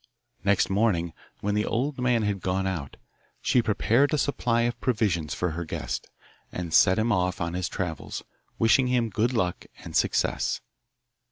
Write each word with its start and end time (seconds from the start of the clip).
Next 0.43 0.67
morning, 0.67 1.13
when 1.41 1.53
the 1.53 1.63
old 1.67 1.99
man 1.99 2.23
had 2.23 2.41
gone 2.41 2.65
out, 2.65 2.97
she 3.39 3.61
prepared 3.61 4.11
a 4.11 4.17
supply 4.17 4.61
of 4.63 4.81
provisions 4.81 5.35
for 5.35 5.51
her 5.51 5.63
guest, 5.63 6.09
and 6.51 6.73
sent 6.73 6.97
him 6.97 7.11
off 7.11 7.39
on 7.39 7.53
his 7.53 7.69
travels, 7.69 8.23
wishing 8.57 8.87
him 8.87 9.11
good 9.11 9.31
luck 9.31 9.67
and 9.83 9.95
success. 9.95 10.59